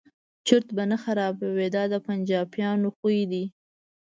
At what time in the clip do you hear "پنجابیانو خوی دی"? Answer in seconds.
2.05-3.45